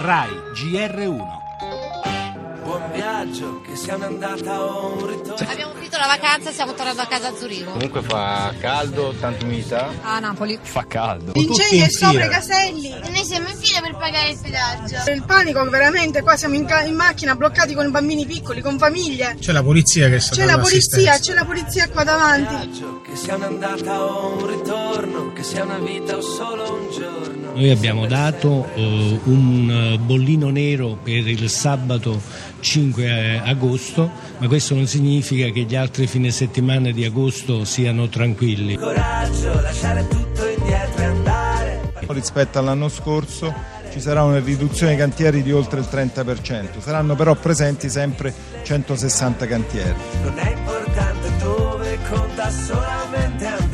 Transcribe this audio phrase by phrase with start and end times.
[0.00, 1.28] RAI GR1
[2.64, 5.50] Buon viaggio, che sia un'andata o un ritorno.
[5.50, 7.72] Abbiamo finito la vacanza e stiamo tornando a casa a Zurigo.
[7.72, 9.92] Comunque fa caldo, tanta umidità.
[10.02, 10.58] A Napoli.
[10.60, 11.32] Fa caldo.
[11.34, 12.90] Incendi e sopra i caselli.
[12.90, 15.10] Noi siamo in fila per pagare il pedaggio.
[15.10, 19.36] Il panico veramente, qua siamo in, ca- in macchina bloccati con bambini piccoli, con famiglie.
[19.38, 22.54] C'è la polizia che sta C'è la polizia, c'è la polizia qua davanti.
[22.54, 27.52] Viaggio, che sia un'andata o un ritorno, che sia una vita o solo un giorno.
[27.54, 32.20] Noi abbiamo dato eh, un bollino nero per il sabato
[32.60, 32.79] 5
[33.44, 38.76] agosto, ma questo non significa che gli altri fine settimana di agosto siano tranquilli.
[38.76, 41.92] Coraggio, lasciare tutto indietro e andare.
[42.06, 43.54] Rispetto all'anno scorso
[43.90, 49.46] ci sarà una riduzione dei cantieri di oltre il 30%, saranno però presenti sempre 160
[49.46, 49.94] cantieri.
[50.22, 53.69] Non è importante dove, conta solamente andare.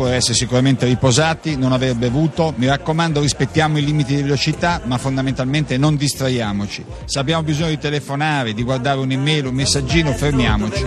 [0.00, 2.54] Occorre essere sicuramente riposati, non aver bevuto.
[2.56, 6.82] Mi raccomando, rispettiamo i limiti di velocità, ma fondamentalmente non distraiamoci.
[7.04, 10.82] Se abbiamo bisogno di telefonare, di guardare un'email, un messaggino, fermiamoci.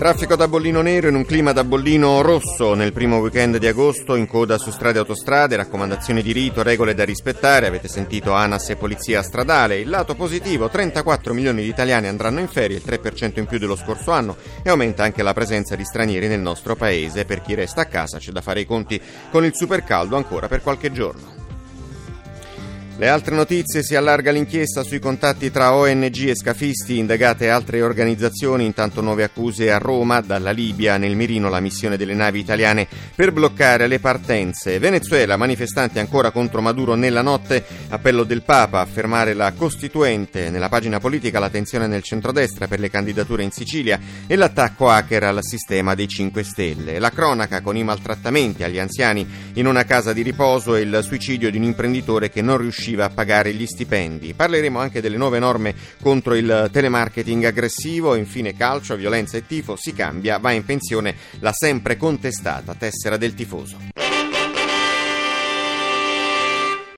[0.00, 4.14] Traffico da bollino nero in un clima da bollino rosso nel primo weekend di agosto
[4.14, 8.70] in coda su strade e autostrade, raccomandazioni di rito, regole da rispettare, avete sentito ANAS
[8.70, 9.78] e Polizia Stradale.
[9.78, 13.76] Il lato positivo, 34 milioni di italiani andranno in ferie, il 3% in più dello
[13.76, 17.26] scorso anno e aumenta anche la presenza di stranieri nel nostro paese.
[17.26, 18.98] Per chi resta a casa c'è da fare i conti
[19.30, 21.39] con il supercaldo ancora per qualche giorno.
[22.96, 28.66] Le altre notizie si allarga l'inchiesta sui contatti tra ONG e scafisti, indagate altre organizzazioni,
[28.66, 33.32] intanto nuove accuse a Roma, dalla Libia nel mirino la missione delle navi italiane per
[33.32, 34.78] bloccare le partenze.
[34.78, 40.68] Venezuela, manifestanti ancora contro Maduro nella notte, appello del Papa a fermare la Costituente, nella
[40.68, 45.94] pagina politica l'attenzione nel centrodestra per le candidature in Sicilia e l'attacco hacker al sistema
[45.94, 46.98] dei 5 Stelle.
[46.98, 51.50] La cronaca con i maltrattamenti agli anziani in una casa di riposo e il suicidio
[51.50, 54.32] di un imprenditore che non riusciva a pagare gli stipendi.
[54.32, 59.92] Parleremo anche delle nuove norme contro il telemarketing aggressivo, infine calcio, violenza e tifo, si
[59.92, 63.99] cambia, va in pensione la sempre contestata tessera del tifoso.